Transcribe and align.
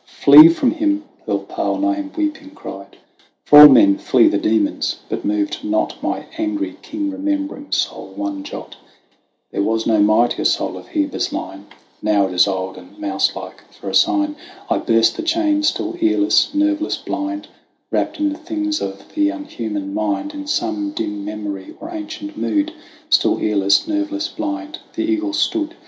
"Flee 0.03 0.47
from 0.49 0.71
him," 0.71 1.03
pearl 1.27 1.41
pale 1.47 1.77
Niamh 1.77 2.11
weeping 2.17 2.55
cried, 2.55 2.97
For 3.45 3.59
all 3.61 3.67
men 3.67 3.99
flee 3.99 4.27
the 4.27 4.39
demons;" 4.39 4.97
but 5.09 5.23
moved 5.23 5.63
not, 5.63 5.95
Nor 6.01 6.21
shook 6.21 6.21
my 6.21 6.21
firm 6.21 6.57
and 6.57 6.77
spacious 7.71 7.75
soul 7.77 8.07
one 8.15 8.41
jot; 8.41 8.77
There 9.51 9.61
was 9.61 9.85
no 9.85 9.99
mightier 9.99 10.45
soul 10.45 10.75
of 10.75 10.87
Heber's 10.87 11.31
line; 11.31 11.67
Now 12.01 12.25
it 12.25 12.33
is 12.33 12.47
old 12.47 12.77
and 12.77 12.97
mouse 12.97 13.35
like: 13.35 13.63
for 13.71 13.91
a 13.91 13.93
sign 13.93 14.13
n 14.13 14.17
THE 14.17 14.31
WANDERINGS 14.31 14.39
OF 14.39 14.73
OISIN 14.73 14.85
105 14.89 14.95
I 14.95 14.95
burst 14.95 15.17
the 15.17 15.21
chain: 15.21 15.61
still 15.61 15.95
earless, 16.01 16.53
nerveless, 16.55 16.97
blind, 16.97 17.47
Wrapped 17.91 18.19
in 18.19 18.29
the 18.29 18.39
things 18.39 18.81
of 18.81 19.13
the 19.13 19.29
unhuman 19.29 19.93
mind, 19.93 20.33
In 20.33 20.47
some 20.47 20.93
dim 20.93 21.23
memory 21.23 21.75
or 21.79 21.91
ancient 21.91 22.35
mood 22.35 22.71
Still 23.11 23.39
earless, 23.39 23.87
nerveless, 23.87 24.29
blind, 24.29 24.79
the 24.95 25.03
eagles 25.03 25.37
stood. 25.37 25.75